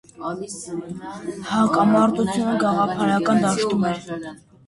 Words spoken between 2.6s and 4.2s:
գաղափարական դաշտում էր։